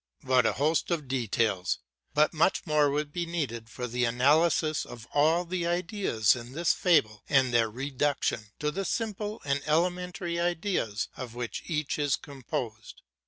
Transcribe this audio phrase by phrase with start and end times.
[0.21, 1.77] What a host of details!
[2.15, 6.73] but much more would be needed for the analysis of all the ideas in this
[6.73, 13.03] fable and their reduction to the simple and elementary ideas of which each is composed.